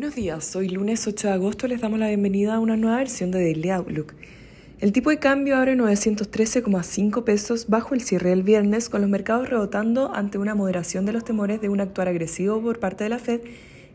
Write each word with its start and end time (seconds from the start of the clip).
Buenos 0.00 0.16
días, 0.16 0.56
hoy 0.56 0.70
lunes 0.70 1.06
8 1.06 1.28
de 1.28 1.34
agosto 1.34 1.68
les 1.68 1.82
damos 1.82 1.98
la 1.98 2.08
bienvenida 2.08 2.54
a 2.54 2.58
una 2.58 2.74
nueva 2.74 2.96
versión 2.96 3.30
de 3.30 3.42
Daily 3.42 3.68
Outlook. 3.68 4.14
El 4.78 4.92
tipo 4.92 5.10
de 5.10 5.18
cambio 5.18 5.58
abre 5.58 5.76
913,5 5.76 7.22
pesos 7.22 7.68
bajo 7.68 7.92
el 7.92 8.00
cierre 8.00 8.30
del 8.30 8.42
viernes, 8.42 8.88
con 8.88 9.02
los 9.02 9.10
mercados 9.10 9.50
rebotando 9.50 10.10
ante 10.14 10.38
una 10.38 10.54
moderación 10.54 11.04
de 11.04 11.12
los 11.12 11.22
temores 11.22 11.60
de 11.60 11.68
un 11.68 11.82
actuar 11.82 12.08
agresivo 12.08 12.62
por 12.62 12.80
parte 12.80 13.04
de 13.04 13.10
la 13.10 13.18
Fed 13.18 13.42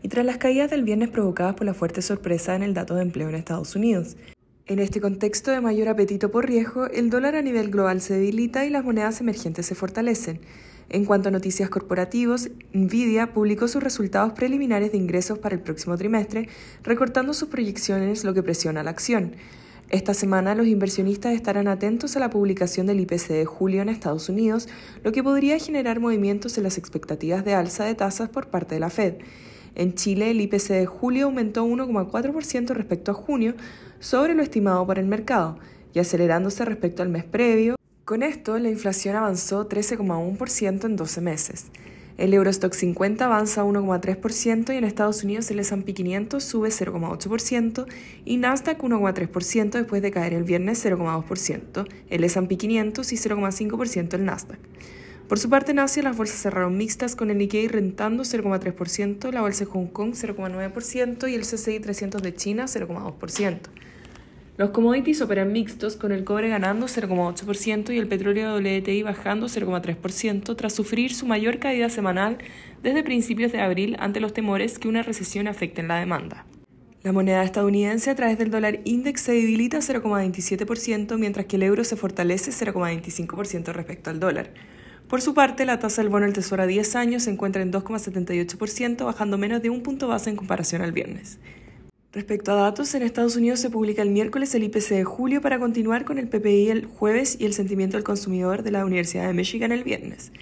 y 0.04 0.08
tras 0.08 0.28
las 0.28 0.38
caídas 0.38 0.70
del 0.70 0.84
viernes 0.84 1.10
provocadas 1.10 1.56
por 1.56 1.66
la 1.66 1.74
fuerte 1.74 2.04
sorpresa 2.04 2.56
en 2.56 2.62
el 2.62 2.76
dato 2.76 2.94
de 2.94 3.02
empleo 3.02 3.28
en 3.28 3.34
Estados 3.34 3.76
Unidos. 3.76 4.16
En 4.68 4.80
este 4.80 5.00
contexto 5.00 5.52
de 5.52 5.62
mayor 5.62 5.90
apetito 5.90 6.32
por 6.32 6.48
riesgo, 6.48 6.88
el 6.88 7.12
dólar 7.12 7.36
a 7.36 7.44
nivel 7.44 7.70
global 7.70 8.02
se 8.02 8.16
debilita 8.16 8.66
y 8.66 8.72
las 8.72 8.84
monedas 8.84 9.22
emergentes 9.22 9.68
se 9.68 9.76
fortalecen. 9.76 10.40
En 10.90 11.06
cuanto 11.06 11.30
a 11.30 11.32
noticias 11.32 11.70
corporativos, 11.70 12.50
Nvidia 12.74 13.32
publicó 13.32 13.68
sus 13.68 13.84
resultados 13.84 14.34
preliminares 14.34 14.92
de 14.92 14.98
ingresos 14.98 15.38
para 15.38 15.54
el 15.54 15.62
próximo 15.62 15.96
trimestre, 15.98 16.50
recortando 16.82 17.36
sus 17.36 17.50
proyecciones, 17.50 18.24
lo 18.24 18.34
que 18.34 18.42
presiona 18.42 18.82
la 18.82 18.90
acción. 18.90 19.34
Esta 19.92 20.16
semana 20.16 20.56
los 20.56 20.66
inversionistas 20.66 21.36
estarán 21.36 21.68
atentos 21.68 22.16
a 22.16 22.20
la 22.20 22.32
publicación 22.32 22.88
del 22.88 23.02
IPC 23.02 23.28
de 23.28 23.46
julio 23.46 23.84
en 23.84 23.90
Estados 23.90 24.30
Unidos, 24.30 24.68
lo 25.04 25.12
que 25.12 25.22
podría 25.22 25.60
generar 25.60 26.00
movimientos 26.00 26.58
en 26.58 26.64
las 26.64 26.80
expectativas 26.80 27.46
de 27.46 27.54
alza 27.54 27.86
de 27.86 27.94
tasas 27.94 28.30
por 28.30 28.48
parte 28.48 28.74
de 28.74 28.82
la 28.82 28.90
Fed. 28.90 29.18
En 29.76 29.94
Chile, 29.94 30.32
el 30.32 30.42
IPC 30.42 30.70
de 30.70 30.86
julio 30.86 31.26
aumentó 31.26 31.66
1,4% 31.66 32.70
respecto 32.74 33.12
a 33.12 33.14
junio, 33.14 33.54
sobre 34.00 34.34
lo 34.34 34.42
estimado 34.42 34.86
por 34.86 34.98
el 34.98 35.06
mercado, 35.06 35.58
y 35.94 36.00
acelerándose 36.00 36.66
respecto 36.66 37.04
al 37.04 37.10
mes 37.10 37.24
previo, 37.24 37.76
con 38.06 38.22
esto, 38.22 38.60
la 38.60 38.70
inflación 38.70 39.16
avanzó 39.16 39.68
13,1% 39.68 40.86
en 40.86 40.96
12 40.96 41.22
meses. 41.22 41.66
El 42.18 42.34
Eurostock 42.34 42.74
50 42.74 43.26
avanza 43.26 43.64
1,3% 43.64 44.74
y 44.74 44.78
en 44.78 44.84
Estados 44.84 45.24
Unidos 45.24 45.50
el 45.52 45.60
S&P 45.60 45.94
500 45.94 46.42
sube 46.42 46.70
0,8% 46.70 47.86
y 48.24 48.38
Nasdaq 48.38 48.82
1,3% 48.82 49.72
después 49.72 50.02
de 50.02 50.12
caer 50.12 50.34
el 50.34 50.44
viernes 50.44 50.86
0,2%, 50.86 51.88
el 52.10 52.24
S&P 52.24 52.58
500 52.58 53.12
y 53.12 53.16
0,5% 53.18 54.14
el 54.14 54.26
Nasdaq. 54.26 54.60
Por 55.28 55.40
su 55.40 55.50
parte 55.50 55.72
en 55.72 55.80
Asia 55.80 56.04
las 56.04 56.16
bolsas 56.16 56.40
cerraron 56.40 56.78
mixtas 56.78 57.16
con 57.16 57.32
el 57.32 57.40
Nikkei 57.40 57.68
rentando 57.68 58.24
0,3%, 58.24 59.32
la 59.32 59.42
bolsa 59.42 59.66
de 59.66 59.72
Hong 59.72 59.88
Kong 59.88 60.14
0,9% 60.14 61.28
y 61.28 61.34
el 61.34 61.42
CCI 61.42 61.80
300 61.80 62.22
de 62.22 62.36
China 62.36 62.66
0,2%. 62.66 63.60
Los 64.58 64.70
commodities 64.70 65.22
operan 65.22 65.52
mixtos, 65.52 65.96
con 65.96 66.12
el 66.12 66.24
cobre 66.24 66.48
ganando 66.48 66.86
0,8% 66.86 67.92
y 67.92 67.98
el 67.98 68.08
petróleo 68.08 68.56
WTI 68.56 69.02
bajando 69.02 69.48
0,3% 69.48 70.56
tras 70.56 70.74
sufrir 70.74 71.14
su 71.14 71.26
mayor 71.26 71.58
caída 71.58 71.90
semanal 71.90 72.38
desde 72.84 73.04
principios 73.04 73.52
de 73.52 73.62
abril 73.62 73.98
ante 74.00 74.20
los 74.20 74.32
temores 74.32 74.78
que 74.78 74.88
una 74.88 75.02
recesión 75.02 75.48
afecte 75.48 75.82
en 75.82 75.88
la 75.88 76.00
demanda. 76.00 76.46
La 77.02 77.12
moneda 77.12 77.44
estadounidense 77.44 78.12
a 78.12 78.16
través 78.16 78.38
del 78.38 78.52
dólar 78.52 78.80
index 78.86 79.22
se 79.22 79.34
debilita 79.34 79.80
0,27%, 79.80 81.18
mientras 81.18 81.48
que 81.48 81.56
el 81.56 81.64
euro 81.64 81.84
se 81.84 81.96
fortalece 81.96 82.52
0,25% 82.52 83.74
respecto 83.74 84.12
al 84.12 84.20
dólar. 84.20 84.52
Por 85.16 85.22
su 85.22 85.34
parte, 85.34 85.64
la 85.64 85.80
tasa 85.80 86.02
del 86.02 86.12
bono 86.12 86.26
del 86.26 86.34
Tesoro 86.34 86.64
a 86.64 86.68
10 86.68 86.98
años 86.98 87.24
se 87.24 87.30
encuentra 87.30 87.62
en 87.62 87.72
2,78%, 87.72 89.06
bajando 89.06 89.38
menos 89.38 89.62
de 89.62 89.70
un 89.70 89.82
punto 89.82 90.10
base 90.10 90.30
en 90.30 90.36
comparación 90.36 90.82
al 90.82 90.92
viernes. 90.92 91.40
Respecto 92.12 92.52
a 92.52 92.56
datos, 92.56 92.94
en 92.96 93.02
Estados 93.02 93.38
Unidos 93.38 93.62
se 93.62 93.70
publica 93.70 94.02
el 94.02 94.10
miércoles 94.10 94.54
el 94.56 94.64
IPC 94.64 94.90
de 94.90 95.04
julio 95.06 95.40
para 95.40 95.58
continuar 95.58 96.04
con 96.04 96.18
el 96.18 96.28
PPI 96.28 96.68
el 96.68 96.86
jueves 96.88 97.38
y 97.40 97.46
el 97.46 97.54
sentimiento 97.54 97.96
del 97.96 98.04
consumidor 98.04 98.62
de 98.62 98.72
la 98.72 98.84
Universidad 98.84 99.28
de 99.28 99.34
Michigan 99.34 99.72
el 99.72 99.86
viernes. 99.86 100.34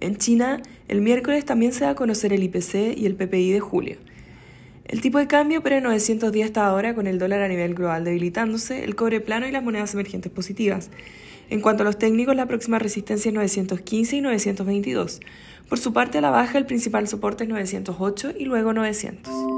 En 0.00 0.16
China, 0.16 0.62
el 0.88 1.02
miércoles 1.02 1.44
también 1.44 1.74
se 1.74 1.84
da 1.84 1.90
a 1.90 1.94
conocer 1.94 2.32
el 2.32 2.44
IPC 2.44 2.96
y 2.96 3.04
el 3.04 3.16
PPI 3.16 3.52
de 3.52 3.60
julio. 3.60 3.98
El 4.84 5.00
tipo 5.00 5.18
de 5.18 5.26
cambio 5.26 5.60
opera 5.60 5.78
en 5.78 5.84
910 5.84 6.46
hasta 6.46 6.66
ahora 6.66 6.94
con 6.94 7.06
el 7.06 7.18
dólar 7.18 7.40
a 7.40 7.48
nivel 7.48 7.74
global 7.74 8.04
debilitándose, 8.04 8.84
el 8.84 8.94
cobre 8.94 9.20
plano 9.20 9.48
y 9.48 9.50
las 9.50 9.62
monedas 9.62 9.94
emergentes 9.94 10.30
positivas. 10.30 10.90
En 11.50 11.60
cuanto 11.60 11.82
a 11.82 11.86
los 11.86 11.98
técnicos, 11.98 12.36
la 12.36 12.46
próxima 12.46 12.78
resistencia 12.78 13.28
es 13.28 13.34
915 13.34 14.16
y 14.16 14.20
922. 14.20 15.20
Por 15.68 15.78
su 15.78 15.92
parte, 15.92 16.18
a 16.18 16.20
la 16.20 16.30
baja, 16.30 16.58
el 16.58 16.66
principal 16.66 17.08
soporte 17.08 17.44
es 17.44 17.50
908 17.50 18.34
y 18.38 18.44
luego 18.44 18.72
900. 18.72 19.53